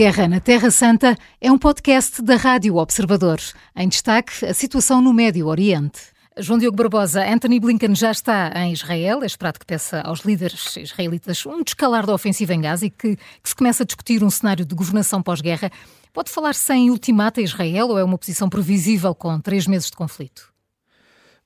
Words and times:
Guerra 0.00 0.26
na 0.26 0.40
Terra 0.40 0.70
Santa 0.70 1.14
é 1.38 1.52
um 1.52 1.58
podcast 1.58 2.22
da 2.22 2.36
Rádio 2.36 2.76
Observador. 2.76 3.38
Em 3.76 3.86
destaque, 3.86 4.46
a 4.46 4.54
situação 4.54 4.98
no 5.02 5.12
Médio 5.12 5.46
Oriente. 5.46 6.00
João 6.38 6.58
Diogo 6.58 6.74
Barbosa, 6.74 7.22
Anthony 7.22 7.60
Blinken 7.60 7.94
já 7.94 8.10
está 8.10 8.50
em 8.64 8.72
Israel. 8.72 9.22
É 9.22 9.26
esperado 9.26 9.58
que 9.58 9.66
peça 9.66 10.00
aos 10.00 10.20
líderes 10.20 10.74
israelitas 10.78 11.44
um 11.44 11.62
descalar 11.62 12.06
da 12.06 12.14
ofensiva 12.14 12.54
em 12.54 12.62
Gaza 12.62 12.86
e 12.86 12.90
que, 12.90 13.14
que 13.14 13.48
se 13.48 13.54
começa 13.54 13.82
a 13.82 13.86
discutir 13.86 14.24
um 14.24 14.30
cenário 14.30 14.64
de 14.64 14.74
governação 14.74 15.22
pós-guerra. 15.22 15.70
Pode 16.14 16.30
falar 16.30 16.54
sem 16.54 16.88
ultimata 16.88 17.42
a 17.42 17.44
Israel 17.44 17.88
ou 17.88 17.98
é 17.98 18.02
uma 18.02 18.16
posição 18.16 18.48
previsível 18.48 19.14
com 19.14 19.38
três 19.38 19.66
meses 19.66 19.90
de 19.90 19.98
conflito? 19.98 20.49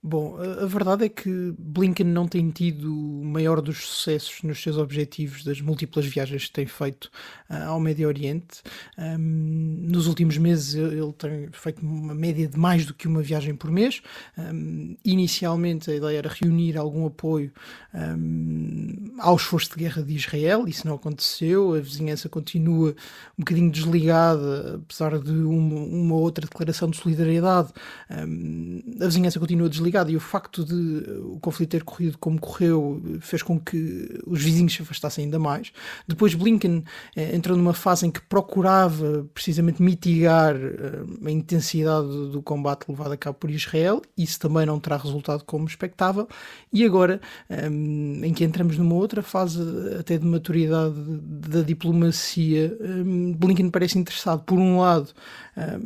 Bom, 0.07 0.37
a, 0.37 0.67
verdade 0.67 1.07
é 1.07 1.09
que 1.09 1.55
Blinken 1.59 2.05
não 2.05 2.29
tem 2.29 2.51
tido 2.51 2.95
o 2.95 3.25
maior 3.25 3.63
dos 3.63 3.87
sucessos 3.87 4.43
nos 4.43 4.63
seus 4.63 4.77
objetivos 4.77 5.43
das 5.43 5.63
múltiplas 5.63 6.05
viagens 6.05 6.45
que 6.45 6.53
tem 6.53 6.67
feito 6.67 7.11
uh, 7.49 7.69
ao 7.69 7.81
Médio 7.81 8.07
Oriente. 8.07 8.61
Um, 8.99 9.89
nos 9.89 10.07
últimos 10.07 10.39
meses 10.39 10.75
ele 10.75 11.13
tem 11.19 11.49
feito 11.53 11.85
uma 11.85 12.15
média 12.15 12.47
de 12.49 12.59
mais 12.59 12.87
do 12.87 12.95
que 12.95 13.09
uma 13.09 13.23
viagem 13.23 13.55
por 13.55 13.71
mês. 13.71 14.03
Um, 14.39 14.97
inicialmente 15.05 15.91
a 15.91 15.95
ideia 15.95 16.19
era 16.19 16.29
reunir 16.29 16.77
algum 16.77 17.07
apoio 17.07 17.53
um, 17.93 19.15
ao 19.19 19.37
esforço 19.37 19.71
de 19.71 19.77
guerra 19.77 20.03
de 20.03 20.15
Israel, 20.15 20.67
isso 20.69 20.87
não 20.87 20.95
aconteceu. 20.95 21.75
A 21.75 21.81
vizinhança 21.81 22.29
continua 22.29 22.91
um 23.39 23.41
bocadinho 23.41 23.71
desligada, 23.71 24.81
apesar 24.85 25.19
de 25.19 25.33
uma, 25.33 25.81
uma 25.81 26.15
outra 26.15 26.47
declaração 26.47 26.89
de 26.89 26.97
solidariedade. 26.97 27.73
a 28.09 29.07
vizinhança 29.07 29.41
continua 29.41 29.69
desligada 29.69 30.11
e 30.11 30.17
o 30.17 30.21
facto 30.21 30.65
de 30.65 30.75
o 31.23 31.39
conflito 31.41 31.71
ter 31.71 31.83
corrido 31.83 32.19
como 32.19 32.41
correu 32.41 33.03
fez 33.21 33.43
com 33.43 33.59
que 33.59 34.21
os 34.27 34.43
vizinhos 34.43 34.75
se 34.75 34.83
afastassem 34.83 35.25
ainda 35.25 35.39
mais. 35.39 35.73
Depois 36.07 36.35
Blinken 36.35 36.85
eh, 37.17 37.35
entrou 37.35 37.57
numa 37.57 37.75
fase 37.75 38.07
em 38.07 38.11
que 38.11 38.21
procurava 38.21 38.84
precisamente 39.33 39.83
mitigar 39.83 40.55
eh, 40.57 41.27
a 41.27 41.31
intensidade 41.31 42.07
do, 42.31 42.43
combate 42.43 42.85
levado 42.89 43.13
a 43.13 43.17
cabo 43.17 43.39
por 43.39 43.51
Israel, 43.51 44.03
isso 44.17 44.39
também 44.39 44.67
não 44.67 44.79
terá 44.81 44.97
resultado 44.97 45.45
como 45.45 45.67
expectável, 45.67 46.29
e 46.73 46.85
agora 46.85 47.21
eh, 47.49 47.67
em 47.67 48.33
que 48.33 48.45
entramos 48.45 48.79
numa 48.79 48.95
outra 48.95 49.23
fase 49.23 49.61
até 49.99 50.19
de 50.19 50.27
maturidade 50.27 50.95
da 50.97 51.63
diplomacia, 51.63 52.77
eh, 52.81 53.35
Blinken 53.37 53.71
parece 53.71 53.99
interessado, 53.99 54.43
por 54.45 54.59
um 54.59 54.81
lado, 54.81 55.09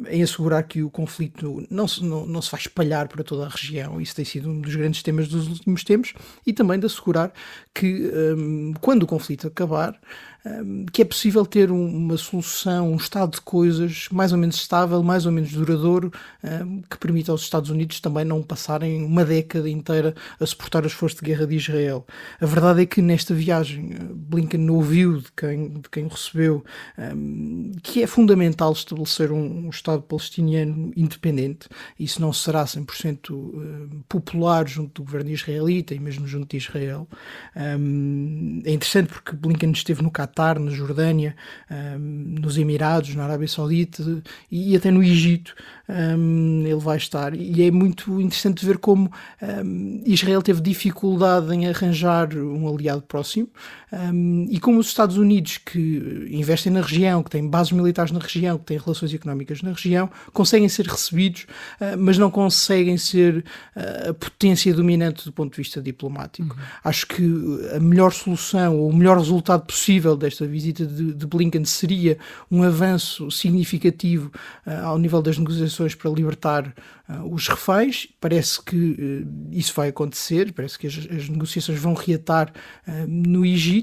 em 0.08 0.22
assegurar 0.22 0.62
que 0.62 0.82
o 0.82 0.88
conflito 0.88 1.66
não 1.70 1.86
se, 1.86 2.02
não, 2.02 2.26
não 2.26 2.41
se 2.41 2.50
vai 2.50 2.60
espalhar 2.60 3.06
para 3.06 3.22
toda 3.22 3.44
a 3.44 3.48
região. 3.50 4.00
Isso 4.00 4.16
tem 4.16 4.24
sido 4.24 4.48
um 4.48 4.62
dos 4.62 4.74
grandes 4.74 5.02
temas 5.02 5.28
dos 5.28 5.46
últimos 5.46 5.84
tempos. 5.84 6.14
E 6.46 6.54
também 6.54 6.78
de 6.80 6.86
assegurar 6.86 7.30
que, 7.74 8.10
quando 8.80 9.02
o 9.02 9.06
conflito 9.06 9.46
acabar, 9.46 9.94
que 10.92 11.03
é 11.03 11.05
possível 11.05 11.44
ter 11.44 11.70
uma 11.70 12.17
solução, 12.17 12.92
um 12.92 12.97
estado 12.97 13.33
de 13.33 13.41
coisas 13.41 14.08
mais 14.11 14.33
ou 14.33 14.39
menos 14.39 14.56
estável, 14.56 15.03
mais 15.03 15.27
ou 15.27 15.33
menos 15.33 15.53
duradouro, 15.53 16.12
que 16.89 16.97
permita 16.98 17.33
aos 17.33 17.42
Estados 17.42 17.70
Unidos 17.70 18.00
também 18.00 18.25
não 18.25 18.42
passarem 18.42 19.05
uma 19.05 19.25
década 19.25 19.69
inteira 19.69 20.14
a 20.41 20.47
suportar 20.47 20.86
as 20.86 20.92
forças 20.92 21.19
de 21.19 21.27
guerra 21.27 21.47
de 21.47 21.56
Israel. 21.56 22.06
A 22.41 22.47
verdade 22.47 22.83
é 22.83 22.86
que 22.86 23.03
nesta 23.03 23.34
viagem 23.34 23.91
Blinken 24.14 24.70
ouviu 24.70 25.19
de 25.19 25.33
quem, 25.36 25.69
de 25.70 25.89
quem 25.91 26.05
o 26.05 26.09
recebeu 26.09 26.64
que 27.83 28.03
é 28.03 28.06
fundamental 28.06 28.72
estabelecer 28.72 29.33
um, 29.33 29.69
Estado 29.69 30.03
palestiniano 30.03 30.92
independente. 30.97 31.69
Isso 31.98 32.20
não 32.20 32.33
será 32.33 32.64
100% 32.64 34.03
popular 34.09 34.66
junto 34.66 35.03
do 35.03 35.05
governo 35.05 35.31
israelita 35.31 35.94
e 35.94 36.00
mesmo 36.00 36.27
junto 36.27 36.48
de 36.50 36.56
Israel. 36.56 37.06
é 37.55 38.72
interessante 38.72 39.09
porque 39.09 39.36
Blinken 39.36 39.72
esteve 39.72 40.03
no 40.03 40.10
Qatar 40.10 40.28
Qatar, 40.28 40.59
na 40.59 40.71
Jordânia, 40.71 41.34
um, 41.71 42.37
nos 42.41 42.56
Emirados, 42.59 43.15
na 43.15 43.25
Arábia 43.25 43.49
Saudita 43.49 44.22
e 44.50 44.77
até 44.77 44.91
no 44.91 45.03
Egito 45.03 45.55
um, 45.89 46.62
ele 46.65 46.77
vai 46.77 46.97
estar. 46.97 47.34
E 47.34 47.62
é 47.62 47.71
muito 47.71 48.21
interessante 48.21 48.65
ver 48.65 48.78
como 48.78 49.11
um, 49.43 50.03
Israel 50.05 50.43
teve 50.43 50.61
dificuldade 50.61 51.53
em 51.55 51.67
arranjar 51.67 52.37
um 52.37 52.69
aliado 52.69 53.03
próximo 53.03 53.49
e 54.50 54.60
como 54.60 54.78
os 54.78 54.88
Estados 54.88 55.16
Unidos, 55.16 55.59
que 55.59 56.28
investem 56.31 56.71
na 56.72 56.82
região, 56.82 57.22
que 57.22 57.31
têm 57.31 57.49
bases 57.49 57.72
militares 57.72 58.12
na 58.12 58.19
região, 58.19 58.59
que 58.59 58.65
têm 58.65 58.78
relações 58.78 59.15
económicas 59.15 59.62
na 59.62 59.72
região, 59.72 60.10
conseguem 60.32 60.69
ser 60.69 60.87
recebidos, 60.87 61.47
uh, 61.81 61.97
mas 61.99 62.19
não 62.19 62.31
conseguem 62.31 62.99
ser 62.99 63.44
uh, 63.75 64.10
a 64.10 64.15
potência 64.15 64.72
dominante 64.75 65.25
do 65.25 65.32
ponto 65.32 65.53
de 65.53 65.56
vista 65.56 65.81
diplomático. 65.81 66.54
Uhum. 66.54 66.62
Acho 66.84 67.06
que 67.06 67.25
a 67.75 67.81
melhor 67.81 68.12
solução, 68.12 68.76
ou 68.76 68.91
o 68.91 68.94
melhor 68.94 69.16
resultado 69.16 69.65
possível 69.65 70.16
desta 70.16 70.47
visita 70.47 70.84
de, 70.84 71.15
de 71.15 71.26
Blinken 71.26 71.65
seria 71.65 72.19
um 72.50 72.62
avanço 72.62 73.31
significativo 73.31 74.31
uh, 74.66 74.84
ao 74.84 74.99
nível 74.99 75.22
das 75.22 75.38
negociações 75.38 75.94
para 75.94 76.10
libertar 76.10 76.75
os 77.31 77.49
reféns. 77.49 78.06
Parece 78.20 78.62
que 78.62 79.25
isso 79.50 79.72
vai 79.75 79.88
acontecer, 79.88 80.53
parece 80.53 80.78
que 80.78 80.87
as, 80.87 80.94
as 81.10 81.26
negociações 81.26 81.78
vão 81.78 81.94
reatar 81.94 82.53
no 83.09 83.47
Egito. 83.47 83.78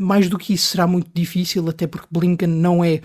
Mais 0.00 0.28
do 0.28 0.38
que 0.38 0.54
isso 0.54 0.66
será 0.66 0.86
muito 0.86 1.10
difícil, 1.12 1.68
até 1.68 1.86
porque 1.86 2.06
Blinken 2.10 2.48
não 2.48 2.84
é, 2.84 3.00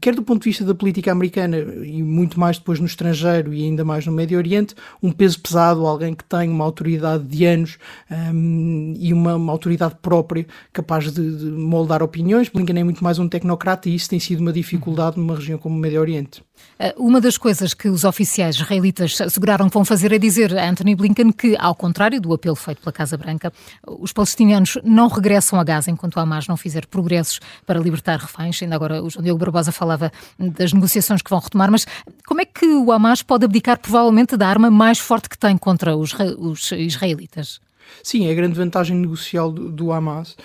quer 0.00 0.14
do 0.14 0.22
ponto 0.22 0.42
de 0.42 0.50
vista 0.50 0.64
da 0.64 0.74
política 0.74 1.12
americana 1.12 1.58
e 1.58 2.02
muito 2.02 2.38
mais 2.38 2.58
depois 2.58 2.80
no 2.80 2.86
estrangeiro 2.86 3.52
e 3.52 3.64
ainda 3.64 3.84
mais 3.84 4.06
no 4.06 4.12
Médio 4.12 4.38
Oriente, 4.38 4.74
um 5.02 5.12
peso 5.12 5.40
pesado, 5.40 5.86
alguém 5.86 6.14
que 6.14 6.24
tem 6.24 6.48
uma 6.48 6.64
autoridade 6.64 7.24
de 7.24 7.44
anos 7.44 7.78
um, 8.10 8.94
e 8.98 9.12
uma, 9.12 9.36
uma, 9.36 9.52
autoridade 9.52 9.96
própria 10.00 10.46
capaz 10.72 11.12
de, 11.12 11.36
de 11.36 11.46
moldar 11.46 12.02
opiniões. 12.02 12.48
Blinken 12.48 12.78
é 12.78 12.84
muito 12.84 13.02
mais 13.02 13.18
um 13.18 13.28
tecnocrata 13.28 13.88
e 13.88 13.94
isso 13.94 14.08
tem 14.08 14.20
sido 14.20 14.40
uma 14.40 14.52
dificuldade 14.52 15.18
numa 15.18 15.36
região 15.36 15.58
como 15.58 15.76
o 15.76 15.78
Médio 15.78 16.00
Oriente. 16.00 16.42
Eh, 16.78 16.94
uma 16.96 17.20
das 17.20 17.38
coisas 17.38 17.72
que 17.72 17.88
os 17.88 18.04
oficiais 18.04 18.56
israelitas 18.56 19.20
asseguraram 19.20 19.68
que 19.68 19.74
vão 19.74 19.84
fazer 19.84 20.12
é 20.12 20.18
dizer 20.18 20.56
a 20.56 20.68
Anthony 20.68 20.94
Blinken 20.94 21.30
que, 21.32 21.56
ao 21.58 21.74
contrário 21.74 22.20
do 22.20 22.32
apelo 22.34 22.56
feito 22.56 22.80
pela 22.80 22.92
Casa 22.92 23.16
Branca, 23.16 23.52
os 23.86 24.12
palestinianos 24.12 24.78
não 24.82 25.08
regressam 25.08 25.58
a 25.58 25.64
Gaza 25.64 25.90
enquanto 25.90 26.18
Hamas 26.18 26.48
não 26.48 26.56
fizer 26.56 26.86
progressos 26.86 27.40
para 27.64 27.78
libertar 27.78 28.18
reféns. 28.18 28.60
Ainda 28.62 28.74
agora 28.74 29.02
o 29.02 29.08
João 29.08 29.22
Diogo 29.22 29.38
Barbosa 29.38 29.72
falava 29.72 30.12
das 30.38 30.72
negociações 30.72 31.22
que 31.22 31.30
vão 31.30 31.38
retomar, 31.38 31.70
mas 31.70 31.86
como 32.26 32.40
é 32.40 32.44
que 32.44 32.66
o 32.66 32.90
Hamas 32.90 33.22
pode 33.22 33.44
abdicar 33.44 33.78
provavelmente 33.78 34.36
da 34.36 34.48
arma 34.48 34.70
mais 34.70 34.98
forte 34.98 35.28
que 35.28 35.38
tem 35.38 35.56
contra 35.56 35.96
os, 35.96 36.12
os 36.38 36.72
israelitas? 36.72 37.60
Sim, 38.02 38.26
é 38.26 38.30
a 38.32 38.34
grande 38.34 38.54
vantagem 38.54 38.96
negocial 38.96 39.50
do, 39.50 39.70
do 39.70 39.92
Hamas, 39.92 40.36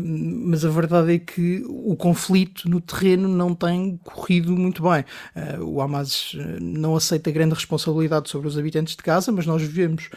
mas 0.00 0.64
a 0.64 0.68
verdade 0.68 1.14
é 1.14 1.18
que 1.18 1.64
o 1.68 1.96
conflito 1.96 2.68
no 2.68 2.80
terreno 2.80 3.28
não 3.28 3.54
tem 3.54 3.98
corrido 4.02 4.52
muito 4.52 4.82
bem. 4.82 5.04
Uh, 5.34 5.64
o 5.64 5.80
Hamas 5.80 6.32
eh, 6.38 6.58
não 6.60 6.96
aceita 6.96 7.30
grande 7.30 7.54
responsabilidade 7.54 8.28
sobre 8.28 8.48
os 8.48 8.58
habitantes 8.58 8.96
de 8.96 9.02
Gaza, 9.02 9.30
mas 9.32 9.46
nós 9.46 9.62
vemos 9.62 10.10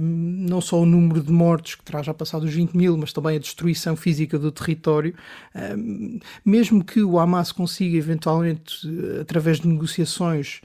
não 0.00 0.60
só 0.60 0.80
o 0.80 0.86
número 0.86 1.22
de 1.22 1.32
mortos, 1.32 1.74
que 1.74 1.84
terá 1.84 2.02
já 2.02 2.12
passado 2.14 2.44
os 2.44 2.52
20 2.52 2.76
mil, 2.76 2.96
mas 2.96 3.12
também 3.12 3.36
a 3.36 3.38
destruição 3.38 3.96
física 3.96 4.38
do 4.38 4.50
território. 4.50 5.14
mesmo 6.44 6.84
que 6.84 7.02
o 7.02 7.18
Hamas 7.18 7.52
consiga, 7.52 7.96
eventualmente, 7.96 8.88
através 9.20 9.60
de 9.60 9.68
negociações, 9.68 10.60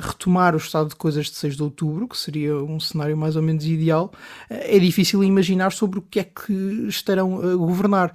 retomar 0.00 0.54
o 0.54 0.58
estado 0.58 0.90
de 0.90 0.96
coisas 0.96 1.26
de 1.26 1.36
6 1.36 1.56
de 1.56 1.62
outubro, 1.62 2.08
que 2.08 2.16
seria 2.16 2.56
um 2.56 2.78
cenário 2.78 3.16
mais 3.16 3.36
ou 3.36 3.42
menos 3.42 3.64
ideal, 3.64 4.12
eh, 4.50 4.76
é 4.76 4.78
difícil 4.78 5.22
imaginar 5.24 5.72
sobre 5.72 5.98
o 5.98 6.02
que 6.02 6.20
é 6.20 6.24
que 6.24 6.52
estarão 6.88 7.40
a 7.40 7.56
governar. 7.56 8.12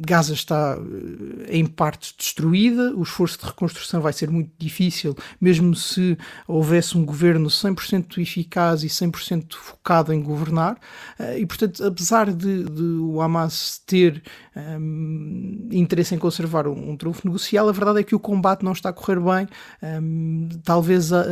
Gaza 0.00 0.34
está 0.34 0.78
eh, 0.78 1.58
em 1.58 1.66
parte 1.66 2.14
destruída, 2.16 2.94
o 2.94 3.02
esforço 3.02 3.38
de 3.38 3.46
reconstrução 3.46 4.00
vai 4.00 4.12
ser 4.12 4.30
muito 4.30 4.50
difícil, 4.58 5.16
mesmo 5.40 5.74
se 5.74 6.16
houvesse 6.46 6.96
um 6.96 7.04
governo 7.04 7.48
100% 7.48 8.18
eficaz 8.18 8.82
e 8.82 8.88
100% 8.88 9.54
focado 9.54 10.12
em 10.12 10.22
governar, 10.22 10.78
eh, 11.18 11.40
e 11.40 11.46
portanto, 11.46 11.84
apesar 11.84 12.32
de, 12.32 12.64
de 12.64 12.82
o 12.82 13.20
Hamas 13.20 13.80
ter 13.86 14.22
um, 14.56 15.68
interesse 15.70 16.14
em 16.14 16.18
conservar 16.18 16.66
um, 16.66 16.90
um 16.90 16.96
trunfo 16.96 17.26
negocial, 17.26 17.68
a 17.68 17.72
verdade 17.72 18.00
é 18.00 18.02
que 18.02 18.14
o 18.14 18.20
combate 18.20 18.64
não 18.64 18.72
está 18.72 18.90
a 18.90 18.92
correr 18.92 19.20
bem. 19.20 19.48
Um, 19.82 20.48
talvez 20.64 21.12
a, 21.12 21.24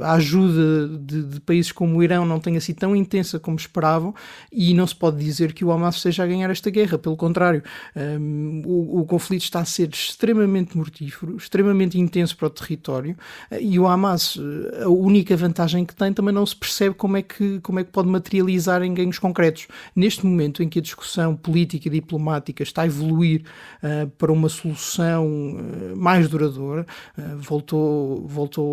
a 0.00 0.12
ajuda 0.12 0.88
de, 0.98 1.22
de, 1.24 1.40
países 1.40 1.72
como 1.72 1.98
o 1.98 2.02
Irão 2.02 2.24
não 2.24 2.38
tenha 2.38 2.60
sido 2.60 2.78
tão 2.78 2.94
intensa 2.94 3.38
como 3.38 3.56
esperavam, 3.56 4.14
e 4.52 4.74
não 4.74 4.86
se 4.86 4.94
pode 4.94 5.22
dizer 5.22 5.52
que 5.52 5.64
o 5.64 5.70
Hamas 5.70 5.96
esteja 5.96 6.24
a 6.24 6.26
ganhar 6.26 6.50
esta 6.50 6.70
guerra, 6.70 6.98
pelo 6.98 7.16
contrário, 7.16 7.62
um, 7.96 8.62
o, 8.64 9.00
o, 9.00 9.06
conflito 9.06 9.42
está 9.42 9.60
a 9.60 9.64
ser 9.64 9.88
extremamente 9.90 10.76
mortífero, 10.76 11.36
extremamente 11.36 11.98
intenso 11.98 12.36
para 12.36 12.46
o 12.46 12.50
território, 12.50 13.16
e 13.60 13.78
o 13.78 13.86
Hamas, 13.86 14.38
a 14.82 14.88
única 14.88 15.36
vantagem 15.36 15.84
que 15.84 15.94
tem, 15.94 16.12
também 16.12 16.34
não 16.34 16.44
se 16.46 16.56
percebe 16.56 16.94
como 16.94 17.16
é 17.16 17.22
que, 17.22 17.60
como 17.60 17.80
é 17.80 17.84
que 17.84 17.90
pode 17.90 18.08
materializar 18.08 18.82
em 18.82 18.92
ganhos 18.94 19.18
concretos. 19.18 19.68
Neste 19.94 20.24
momento 20.24 20.62
em 20.62 20.68
que 20.68 20.78
a 20.78 20.82
discussão 20.82 21.34
política 21.36 21.88
e 21.88 21.90
diplomática 21.90 22.62
está 22.62 22.82
a 22.82 22.86
evoluir 22.86 23.42
uh, 23.82 24.08
para 24.10 24.32
uma 24.32 24.48
solução 24.48 25.26
uh, 25.26 25.96
mais 25.96 26.28
duradoura, 26.28 26.86
uh, 27.18 27.38
voltou, 27.38 28.26
voltou 28.26 28.69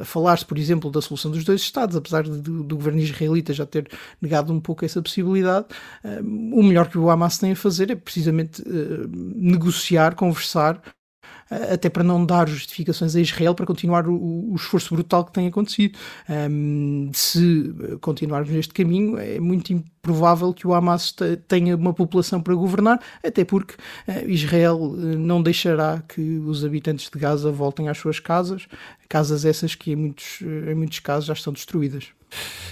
a 0.00 0.04
falar-se, 0.04 0.44
por 0.44 0.58
exemplo, 0.58 0.90
da 0.90 1.00
solução 1.00 1.30
dos 1.30 1.44
dois 1.44 1.60
Estados, 1.60 1.96
apesar 1.96 2.22
de, 2.22 2.40
do 2.40 2.76
governo 2.76 3.00
israelita 3.00 3.52
já 3.52 3.66
ter 3.66 3.88
negado 4.20 4.52
um 4.52 4.60
pouco 4.60 4.84
essa 4.84 5.02
possibilidade, 5.02 5.66
o 6.52 6.62
melhor 6.62 6.88
que 6.88 6.98
o 6.98 7.10
Hamas 7.10 7.38
tem 7.38 7.52
a 7.52 7.56
fazer 7.56 7.90
é 7.90 7.94
precisamente 7.94 8.62
negociar, 9.36 10.14
conversar 10.14 10.82
até 11.50 11.88
para 11.88 12.02
não 12.02 12.24
dar 12.24 12.48
justificações 12.48 13.14
a 13.14 13.20
Israel 13.20 13.54
para 13.54 13.66
continuar 13.66 14.08
o, 14.08 14.52
o 14.52 14.54
esforço 14.54 14.94
brutal 14.94 15.24
que 15.24 15.32
tem 15.32 15.46
acontecido. 15.46 15.98
Um, 16.28 17.10
se 17.12 17.74
continuarmos 18.00 18.50
neste 18.50 18.72
caminho, 18.72 19.18
é 19.18 19.38
muito 19.38 19.72
improvável 19.72 20.52
que 20.52 20.66
o 20.66 20.74
Hamas 20.74 21.14
tenha 21.46 21.76
uma 21.76 21.92
população 21.92 22.40
para 22.40 22.54
governar, 22.54 23.00
até 23.24 23.44
porque 23.44 23.74
uh, 23.74 24.28
Israel 24.28 24.94
eh, 24.96 25.16
não 25.16 25.42
deixará 25.42 26.02
que 26.08 26.20
os 26.20 26.64
habitantes 26.64 27.08
de 27.10 27.18
Gaza 27.18 27.50
voltem 27.50 27.88
às 27.88 27.98
suas 27.98 28.18
casas, 28.18 28.66
casas 29.08 29.44
essas 29.44 29.74
que 29.74 29.92
em 29.92 29.96
muitos, 29.96 30.40
em 30.42 30.74
muitos 30.74 30.98
casos 30.98 31.26
já 31.26 31.34
estão 31.34 31.52
destruídas. 31.52 32.08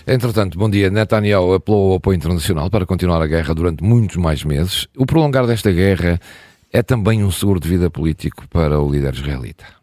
Entretanto, 0.06 0.58
bom 0.58 0.70
dia. 0.70 0.90
Netanyahu 0.90 1.54
apelou 1.54 1.90
ao 1.90 1.96
apoio 1.96 2.16
internacional 2.16 2.70
para 2.70 2.86
continuar 2.86 3.20
a 3.22 3.26
guerra 3.26 3.54
durante 3.54 3.84
muitos 3.84 4.16
mais 4.16 4.42
meses. 4.42 4.88
O 4.96 5.04
prolongar 5.04 5.46
desta 5.46 5.70
guerra 5.70 6.18
é 6.72 6.82
também 6.82 7.24
um 7.24 7.30
seguro 7.30 7.60
de 7.60 7.68
vida 7.68 7.90
político 7.90 8.46
para 8.48 8.80
o 8.80 8.90
líder 8.90 9.14
israelita 9.14 9.79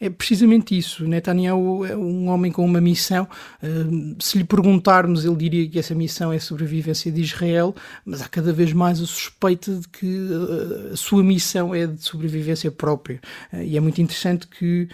é 0.00 0.08
precisamente 0.08 0.76
isso. 0.76 1.06
Netanyahu 1.06 1.84
é 1.84 1.96
um 1.96 2.28
homem 2.28 2.50
com 2.50 2.64
uma 2.64 2.80
missão. 2.80 3.28
se 4.20 4.38
lhe 4.38 4.44
perguntarmos, 4.44 5.24
ele 5.24 5.36
diria 5.36 5.68
que 5.68 5.78
essa 5.78 5.94
missão 5.94 6.32
é 6.32 6.36
a 6.36 6.40
sobrevivência 6.40 7.10
de 7.10 7.20
Israel, 7.20 7.74
mas 8.04 8.22
há 8.22 8.28
cada 8.28 8.52
vez 8.52 8.72
mais 8.72 9.00
a 9.00 9.06
suspeita 9.06 9.74
de 9.74 9.88
que 9.88 10.28
a 10.92 10.96
sua 10.96 11.22
missão 11.22 11.74
é 11.74 11.86
de 11.86 12.02
sobrevivência 12.02 12.70
própria. 12.70 13.20
Eh, 13.52 13.66
e 13.66 13.76
é 13.76 13.80
muito 13.80 14.00
interessante 14.00 14.46
que, 14.46 14.88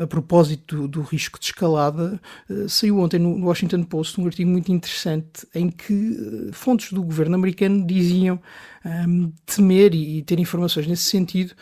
a 0.00 0.06
propósito 0.06 0.88
do, 0.88 1.02
risco 1.02 1.38
de 1.38 1.46
escalada, 1.46 2.20
saiu 2.68 2.98
ontem 2.98 3.18
no 3.18 3.46
Washington 3.46 3.82
Post 3.84 4.20
um 4.20 4.26
artigo 4.26 4.50
muito 4.50 4.70
interessante 4.72 5.46
em 5.54 5.70
que 5.70 6.50
fontes 6.52 6.92
do 6.92 7.02
governo 7.02 7.34
americano 7.34 7.86
diziam 7.86 8.40
temer 9.46 9.94
e, 9.94 10.22
ter 10.22 10.38
informações 10.38 10.86
nesse 10.86 11.04
sentido, 11.04 11.54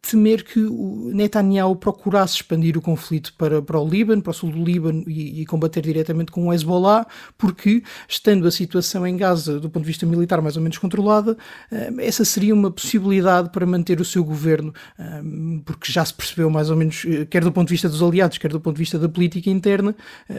temer 0.00 0.44
que 0.44 0.60
o 0.60 1.10
Netanyahu 1.12 1.76
procurasse 1.76 2.36
expandir 2.36 2.78
o 2.78 2.80
conflito 2.80 3.34
para, 3.36 3.60
para 3.60 3.78
o 3.78 3.88
Líbano, 3.88 4.22
para 4.22 4.30
o 4.30 4.34
sul 4.34 4.50
do 4.50 4.62
Líbano 4.62 5.04
e, 5.06 5.42
e, 5.42 5.46
combater 5.46 5.82
diretamente 5.82 6.30
com 6.30 6.46
o 6.46 6.52
Hezbollah, 6.52 7.06
porque, 7.36 7.82
estando 8.08 8.46
a 8.46 8.50
situação 8.50 9.06
em 9.06 9.16
Gaza 9.16 9.58
do 9.58 9.68
ponto 9.68 9.82
de 9.82 9.88
vista 9.88 10.06
militar 10.06 10.40
mais 10.40 10.56
ou 10.56 10.62
menos 10.62 10.78
controlada, 10.78 11.32
uh, 11.32 12.00
essa 12.00 12.24
seria 12.24 12.54
uma 12.54 12.70
possibilidade 12.70 13.50
para 13.50 13.66
manter 13.66 14.00
o 14.00 14.04
seu 14.04 14.24
governo, 14.24 14.72
um, 14.98 15.60
porque 15.64 15.90
já 15.92 16.04
se 16.04 16.14
percebeu 16.14 16.48
mais 16.48 16.70
ou 16.70 16.76
menos, 16.76 17.04
eh, 17.04 17.26
quer 17.26 17.42
do 17.42 17.52
ponto 17.52 17.68
de 17.68 17.74
vista 17.74 17.88
dos 17.88 18.02
aliados, 18.02 18.38
quer 18.38 18.50
do 18.50 18.60
ponto 18.60 18.76
de 18.76 18.80
vista 18.80 18.98
da 18.98 19.08
política 19.08 19.50
interna, 19.50 19.94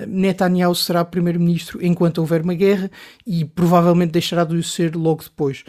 Netanyahu 0.07 0.73
será 0.75 1.03
primeiro-ministro 1.03 1.79
enquanto 1.83 2.19
houver 2.19 2.41
uma 2.41 2.53
guerra 2.53 2.89
e 3.25 3.45
provavelmente 3.45 4.11
deixará 4.11 4.43
de 4.43 4.55
o 4.55 4.63
ser 4.63 4.95
logo 4.95 5.23
depois. 5.23 5.63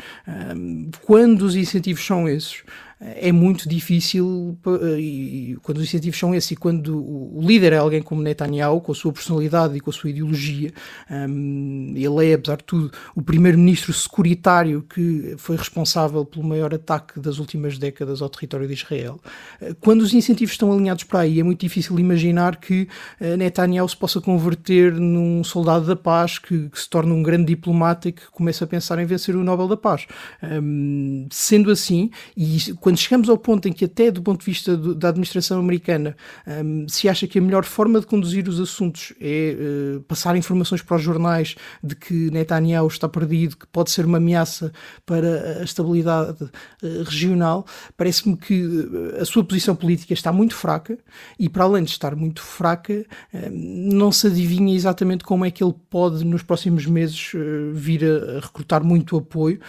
Quando 1.05 1.43
os 1.43 1.57
incentivos 1.57 2.05
são 2.05 2.29
esses, 2.29 2.63
é 3.01 3.33
muito 3.33 3.67
difícil, 3.67 4.59
eh, 4.67 5.57
quando 5.63 5.79
os 5.79 5.85
incentivos 5.85 6.19
são 6.19 6.35
esses, 6.35 6.51
e 6.51 6.57
quando 6.57 6.99
o 6.99 7.41
líder 7.41 7.73
é 7.73 7.79
alguém 7.79 8.03
como 8.03 8.21
Netanyahu, 8.21 8.81
com 8.83 8.93
a 8.93 8.95
sua 8.95 9.11
personalidade 9.11 9.75
e 9.77 9.81
com 9.81 9.89
a 9.89 9.93
sua 9.93 10.11
ideologia, 10.11 10.71
um, 11.11 11.95
ele 11.97 12.31
é, 12.31 12.35
apesar 12.35 12.57
de 12.57 12.65
tudo, 12.65 12.91
o 13.15 13.23
primeiro-ministro 13.23 13.93
securitário 13.93 14.83
que 14.83 15.35
foi 15.39 15.57
responsável 15.57 16.27
pelo 16.27 16.45
maior 16.45 16.75
ataque 16.75 17.19
das 17.19 17.39
últimas 17.39 17.79
décadas 17.79 18.21
ao 18.21 18.29
território 18.29 18.67
de 18.67 18.75
Israel. 18.75 19.19
Eh, 19.63 19.75
quando 19.81 20.03
os 20.03 20.13
incentivos 20.13 20.53
estão 20.53 20.71
alinhados 20.71 21.05
para 21.05 21.21
aí, 21.21 21.41
é 21.41 21.43
muito 21.43 21.61
difícil 21.61 21.99
imaginar 21.99 22.57
que 22.57 22.87
uh, 23.21 23.37
Netanyahu 23.37 23.89
se 23.89 23.97
possa 23.97 24.21
converter 24.21 24.93
num 24.93 25.43
soldado 25.43 25.87
da 25.87 25.97
paz 25.97 26.39
que, 26.39 26.69
que, 26.69 26.79
se 26.79 26.89
torna 26.89 27.15
um 27.15 27.23
grande 27.23 27.47
diplomata 27.47 28.09
e 28.09 28.13
que 28.13 28.31
começa 28.31 28.65
a 28.65 28.67
pensar 28.67 28.99
em 28.99 29.07
vencer 29.07 29.35
o 29.37 29.43
Nobel 29.43 29.69
da 29.69 29.77
Paz. 29.77 30.07
Um, 30.43 31.27
sendo 31.31 31.71
assim, 31.71 32.11
e 32.37 32.75
quando 32.81 32.90
quando 32.91 32.99
chegamos 32.99 33.29
ao 33.29 33.39
ponto 33.39 33.69
em 33.69 33.73
que, 33.73 33.85
até 33.85 34.11
do 34.11 34.21
ponto 34.21 34.41
de 34.41 34.47
vista 34.47 34.77
do, 34.77 34.97
da 34.97 35.11
administração 35.11 35.61
americana, 35.61 36.17
um, 36.65 36.89
se 36.89 37.09
acha 37.09 37.25
que 37.29 37.39
a 37.39 37.43
melhor 37.43 37.65
forma 37.65 38.01
de 38.01 38.07
conduzir 38.07 38.49
os 38.49 38.59
assuntos 38.59 39.13
é 39.21 39.55
uh, 39.57 40.01
passar 40.01 40.35
informações 40.35 40.83
para 40.83 40.97
os 40.97 41.03
jornais 41.03 41.55
de 41.85 41.95
que 41.95 42.33
Netanyahu 42.33 42.89
está 42.89 43.09
perdido, 43.09 43.57
que 43.57 43.67
pode 43.69 43.93
ser 43.93 44.05
uma 44.05 44.17
ameaça 44.17 44.73
para 45.07 45.61
a 45.61 45.63
estabilidade 45.63 46.43
uh, 46.43 47.03
regional, 47.05 47.65
parece-me 47.97 48.37
que 48.37 48.61
uh, 48.61 49.21
a 49.21 49.25
sua 49.25 49.45
posição 49.45 49.77
política 49.77 50.13
está 50.13 50.33
muito 50.33 50.57
fraca 50.57 50.99
e, 51.39 51.49
para 51.49 51.63
além 51.63 51.85
de 51.85 51.91
estar 51.93 52.17
muito 52.17 52.43
fraca, 52.43 53.07
hum, 53.33 53.91
não 53.93 54.11
se 54.11 54.27
adivinha 54.27 54.75
exatamente 54.75 55.23
como 55.23 55.45
é 55.45 55.51
que 55.53 55.63
ele 55.63 55.75
pode, 55.89 56.25
nos 56.25 56.43
próximos 56.43 56.87
meses, 56.87 57.31
vir 57.73 58.05
a, 58.05 58.41
recrutar 58.41 58.83
muito 58.83 59.17
apoio. 59.17 59.61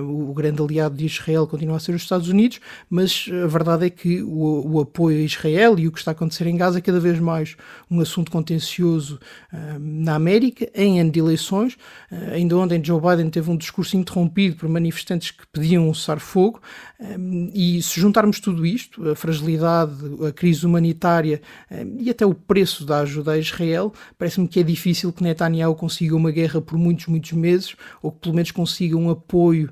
o 0.00 0.32
grande 0.32 0.62
aliado 0.62 0.96
de 0.96 1.06
Israel 1.06 1.44
continua 1.46 1.76
a 1.76 1.80
ser 1.80 1.94
os 1.94 2.02
Estados 2.02 2.28
Unidos, 2.28 2.60
mas 2.88 3.28
a 3.44 3.46
verdade 3.46 3.86
é 3.86 3.90
que 3.90 4.22
o, 4.22 4.76
o, 4.76 4.80
apoio 4.80 5.18
a 5.18 5.20
Israel 5.20 5.78
e 5.78 5.86
o 5.88 5.92
que 5.92 5.98
está 5.98 6.10
a 6.10 6.12
acontecer 6.12 6.46
em 6.46 6.56
Gaza 6.56 6.78
é 6.78 6.80
cada 6.80 7.00
vez 7.00 7.18
mais 7.18 7.56
um 7.90 8.00
assunto 8.00 8.30
contencioso 8.30 9.18
uh, 9.52 9.78
na 9.78 10.14
América, 10.14 10.70
em 10.74 11.00
ano 11.00 11.10
de 11.10 11.18
eleições. 11.18 11.74
Uh, 12.10 12.32
ainda 12.34 12.56
ontem 12.56 12.82
Joe 12.84 13.00
Biden 13.00 13.30
teve 13.30 13.50
um 13.50 13.56
discurso 13.56 13.96
interrompido 13.96 14.56
por 14.56 14.68
manifestantes 14.68 15.30
que 15.30 15.44
pediam 15.52 15.88
um 15.88 15.94
cessar-fogo, 15.94 16.60
um, 17.00 17.50
e 17.54 17.80
se 17.82 18.00
juntarmos 18.00 18.40
tudo 18.40 18.66
isto, 18.66 19.08
a 19.08 19.14
fragilidade, 19.14 19.92
a 20.26 20.32
crise 20.32 20.66
humanitária 20.66 21.40
um, 21.70 21.96
e 22.00 22.10
até 22.10 22.24
o 22.26 22.34
preço 22.34 22.84
da 22.84 23.00
ajuda 23.00 23.32
a 23.32 23.38
Israel, 23.38 23.92
parece-me 24.16 24.48
que 24.48 24.60
é 24.60 24.62
difícil 24.62 25.12
que 25.12 25.22
Netanyahu 25.22 25.74
consiga 25.74 26.16
uma 26.16 26.30
guerra 26.30 26.60
por 26.60 26.78
muitos, 26.78 27.06
muitos 27.06 27.32
meses, 27.32 27.76
ou 28.02 28.10
que 28.12 28.20
pelo 28.20 28.34
menos 28.34 28.50
consiga 28.50 28.96
um 28.96 29.10
apoio 29.10 29.70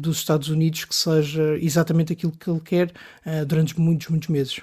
dos 0.00 0.16
Estados 0.16 0.48
Unidos 0.48 0.84
que 0.84 0.94
seja 0.94 1.58
exatamente 1.60 2.12
aquilo 2.18 2.32
que 2.32 2.50
ele 2.50 2.60
quer 2.60 2.92
uh, 3.24 3.46
durante 3.46 3.78
muitos, 3.78 4.08
muitos 4.08 4.28
meses. 4.28 4.60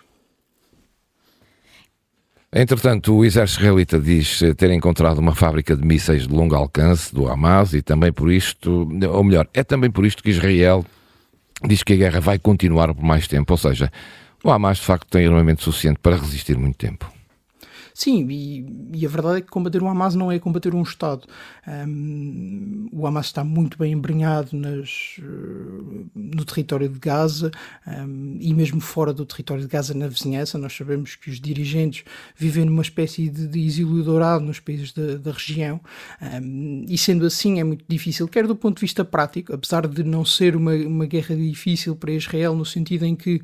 Entretanto, 2.58 3.14
o 3.14 3.26
exército 3.26 3.60
israelita 3.60 4.00
diz 4.00 4.40
ter 4.56 4.72
encontrado 4.72 5.18
uma 5.18 5.36
fábrica 5.36 5.76
de 5.76 5.86
mísseis 5.86 6.26
de 6.26 6.34
longo 6.34 6.56
alcance 6.56 7.14
do 7.14 7.28
Hamas 7.28 7.74
e 7.74 7.82
também 7.82 8.14
por 8.14 8.32
isto, 8.32 8.90
ou 9.12 9.24
melhor, 9.26 9.46
é 9.54 9.62
também 9.62 9.92
por 9.92 10.06
isto 10.06 10.24
que 10.24 10.30
Israel 10.30 10.86
diz 11.68 11.84
que 11.84 11.94
a 11.94 11.98
guerra 11.98 12.22
vai 12.22 12.40
continuar 12.40 12.94
por 12.94 13.04
mais 13.04 13.28
tempo, 13.28 13.52
ou 13.52 13.58
seja, 13.58 13.92
o 14.42 14.50
Hamas 14.50 14.78
de 14.78 14.84
facto 14.84 15.08
tem 15.10 15.26
armamento 15.26 15.64
suficiente 15.64 16.00
para 16.02 16.16
resistir 16.16 16.58
muito 16.58 16.78
tempo. 16.78 17.15
Sim, 17.98 18.28
e, 18.30 18.66
e, 18.94 19.06
a 19.06 19.10
verdade 19.10 19.38
é 19.38 19.42
que 19.42 19.48
combater 19.48 19.82
o 19.82 19.88
Hamas 19.88 20.16
não 20.16 20.30
é 20.30 20.38
combater 20.38 20.76
um 20.76 20.84
Estado. 20.84 21.26
Um, 21.66 22.90
o 22.92 23.08
Hamas 23.08 23.28
está 23.28 23.42
muito 23.42 23.78
bem 23.78 23.94
embrenhado 23.94 24.50
nas, 24.52 25.16
no 26.14 26.44
território 26.44 26.90
de 26.90 27.00
Gaza 27.00 27.52
um, 27.88 28.38
e 28.42 28.54
mesmo 28.54 28.82
fora 28.82 29.14
do 29.14 29.26
território 29.26 29.64
de 29.64 29.70
Gaza, 29.70 29.94
na 29.94 30.10
vizinhança. 30.10 30.58
Nós 30.58 30.74
sabemos 30.74 31.16
que 31.16 31.30
os 31.30 31.40
dirigentes 31.40 32.04
vivem 32.36 32.66
numa 32.66 32.82
espécie 32.82 33.30
de, 33.30 33.48
de 33.48 33.66
exílio 33.66 34.04
dourado 34.04 34.44
nos 34.44 34.60
países 34.60 34.92
da, 34.92 35.16
da 35.16 35.32
região 35.32 35.80
um, 36.22 36.84
e 36.90 36.98
sendo 36.98 37.26
assim 37.26 37.62
é 37.62 37.64
muito 37.64 37.86
difícil, 37.88 38.28
quer 38.28 38.46
do 38.46 38.58
ponto 38.58 38.76
de 38.76 38.82
vista 38.82 39.06
prático, 39.06 39.54
apesar 39.54 39.88
de 39.88 40.04
não 40.04 40.26
ser 40.26 40.58
uma, 40.58 40.76
uma 40.76 41.06
guerra 41.06 41.34
difícil 41.34 41.96
para 41.96 42.12
Israel, 42.12 42.56
no 42.56 42.66
sentido 42.66 43.06
em 43.06 43.16
que 43.16 43.42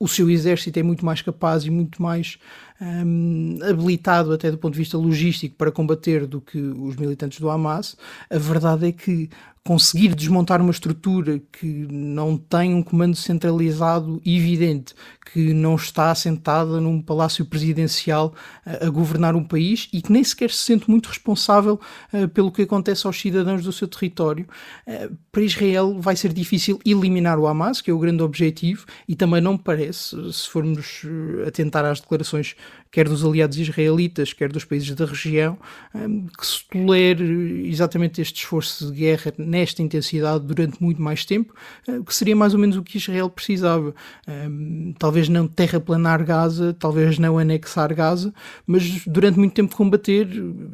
o 0.00 0.06
seu 0.06 0.30
exército 0.30 0.78
é 0.78 0.82
muito 0.82 1.04
mais 1.04 1.22
capaz 1.22 1.64
e 1.64 1.70
muito 1.70 2.00
mais 2.00 2.38
um, 2.80 3.58
habilitado 3.68 4.32
até 4.32 4.50
do 4.50 4.58
ponto 4.58 4.74
de 4.74 4.78
vista 4.78 4.96
logístico 4.96 5.56
para 5.56 5.72
combater 5.72 6.26
do 6.26 6.40
que 6.40 6.58
os 6.58 6.96
militantes 6.96 7.40
do 7.40 7.50
Hamas. 7.50 7.96
A 8.30 8.38
verdade 8.38 8.86
é 8.86 8.92
que 8.92 9.28
conseguir 9.68 10.14
desmontar 10.14 10.62
uma 10.62 10.70
estrutura 10.70 11.42
que 11.52 11.86
não 11.90 12.38
tem 12.38 12.74
um 12.74 12.82
comando 12.82 13.14
centralizado 13.14 14.18
evidente, 14.24 14.94
que 15.30 15.52
não 15.52 15.74
está 15.74 16.10
assentada 16.10 16.80
num 16.80 17.02
palácio 17.02 17.44
presidencial 17.44 18.32
a, 18.64 18.88
governar 18.88 19.36
um 19.36 19.44
país 19.44 19.86
e 19.92 20.00
que 20.00 20.10
nem 20.10 20.24
sequer 20.24 20.50
se 20.50 20.62
sente 20.62 20.88
muito 20.88 21.10
responsável 21.10 21.78
uh, 22.14 22.26
pelo 22.28 22.50
que 22.50 22.62
acontece 22.62 23.06
aos 23.06 23.20
cidadãos 23.20 23.62
do 23.62 23.70
seu 23.70 23.86
território. 23.86 24.48
Uh, 24.86 25.14
para 25.30 25.42
Israel 25.42 26.00
vai 26.00 26.16
ser 26.16 26.32
difícil 26.32 26.80
eliminar 26.82 27.38
o 27.38 27.46
Hamas, 27.46 27.82
que 27.82 27.90
é 27.90 27.94
o 27.94 27.98
grande 27.98 28.22
objetivo, 28.22 28.86
e 29.06 29.14
também 29.14 29.42
não 29.42 29.58
parece, 29.58 30.16
se 30.32 30.48
formos 30.48 31.02
uh, 31.04 31.46
atentar 31.46 31.84
às 31.84 32.00
declarações 32.00 32.56
quer 32.90 33.08
dos 33.08 33.24
aliados 33.24 33.58
israelitas, 33.58 34.32
quer 34.32 34.50
dos 34.50 34.64
países 34.64 34.94
da 34.94 35.04
região, 35.04 35.58
hum, 35.94 36.26
que 36.26 36.46
se 36.46 36.64
tolere 36.68 37.68
exatamente 37.68 38.20
este 38.20 38.42
esforço 38.42 38.90
de 38.90 38.98
guerra 38.98 39.32
nesta 39.36 39.82
intensidade 39.82 40.44
durante 40.44 40.82
muito 40.82 41.00
mais 41.00 41.24
tempo, 41.24 41.54
hum, 41.86 42.02
que 42.02 42.14
seria 42.14 42.34
mais 42.34 42.54
ou 42.54 42.60
menos 42.60 42.76
o 42.76 42.82
que 42.82 42.96
Israel 42.96 43.28
precisava. 43.28 43.94
Hum, 44.26 44.94
talvez 44.98 45.28
não 45.28 45.46
terraplanar 45.46 46.24
Gaza, 46.24 46.74
talvez 46.78 47.18
não 47.18 47.38
anexar 47.38 47.94
Gaza, 47.94 48.32
mas 48.66 49.04
durante 49.06 49.38
muito 49.38 49.54
tempo 49.54 49.76
combater, 49.76 50.28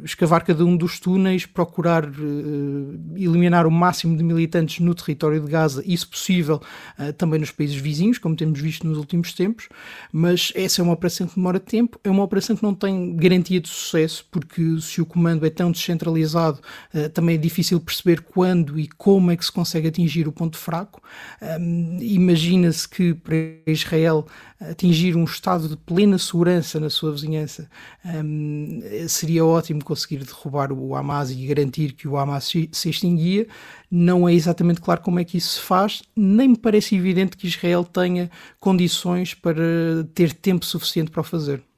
escavar 0.05 0.45
cada 0.45 0.65
um 0.65 0.77
dos 0.77 1.01
túneis, 1.01 1.47
procurar 1.47 2.05
eliminar 3.17 3.67
o 3.67 3.71
máximo 3.71 4.17
de 4.17 4.23
militantes 4.23 4.81
no 4.81 4.95
território 4.95 5.41
de 5.41 5.51
Gaza, 5.51 5.83
e 5.87 5.97
se 5.97 6.07
possível 6.07 6.61
também 7.17 7.41
nos 7.41 7.51
países 7.51 7.77
vizinhos, 7.77 8.19
como 8.19 8.37
temos 8.37 8.61
visto 8.61 8.87
nos 8.87 8.99
últimos 8.99 9.33
tempos, 9.33 9.69
mas 10.13 10.53
essa 10.55 10.81
é 10.81 10.83
uma 10.83 10.93
operação 10.93 11.27
que 11.27 11.35
demora 11.37 11.61
tempo 11.61 11.99
é 12.05 12.11
uma 12.11 12.23
operação 12.23 12.55
que 12.55 12.63
não 12.63 12.75
tem 12.75 13.17
garantia 13.17 13.59
de 13.59 13.69
sucesso, 13.69 14.27
porque 14.31 14.79
se 14.81 15.01
o 15.01 15.07
comando 15.07 15.47
é 15.47 15.51
tão 15.51 15.73
descentralizado, 15.73 16.61
uh, 16.93 17.09
também 17.09 17.37
é 17.37 17.39
difícil 17.39 17.81
perceber 17.81 18.21
quando 18.21 18.79
e 18.79 18.87
como 18.87 19.31
é 19.31 19.37
que 19.37 19.45
se 19.45 19.51
consegue 19.51 19.89
atingir 19.89 20.29
o 20.29 20.33
ponto 20.33 20.59
fraco. 20.59 21.03
Imagina-se 22.01 22.87
que 22.87 23.15
para 23.15 23.35
Israel 23.67 24.27
atingir 24.61 25.17
um 25.17 25.25
estado 25.25 25.69
de 25.69 25.77
plena 25.77 26.19
segurança 26.19 26.79
na 26.79 26.91
sua 26.91 27.13
vizinhança 27.13 27.69
seria 29.09 29.45
ótimo 29.45 29.85
conseguir 29.85 30.25
derrubar 30.25 30.73
o 30.73 30.95
Hamas 30.95 31.31
e 31.31 31.47
garantir 31.47 31.93
que 31.93 32.07
o 32.09 32.17
Hamas 32.17 32.45
se 32.45 32.89
extinguia. 32.89 33.47
Não 33.91 34.29
é 34.29 34.35
exatamente 34.35 34.81
claro 34.81 35.01
como 35.01 35.19
é 35.21 35.25
que 35.25 35.39
isso 35.39 35.55
se 35.55 35.61
faz, 35.61 36.03
nem 36.17 36.49
me 36.49 36.59
parece 36.59 36.97
evidente 36.97 37.37
que 37.37 37.47
Israel 37.47 37.85
tenha 37.85 38.31
condições 38.61 39.35
para 39.35 39.63
ter 40.15 40.33
tempo 40.33 40.65
suficiente 40.65 41.11
para 41.11 41.21
o 41.21 41.25
fazer. 41.25 41.63